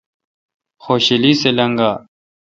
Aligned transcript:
خوشالی 0.83 1.31
سہ 1.41 1.49
لیگا۔ 1.57 1.91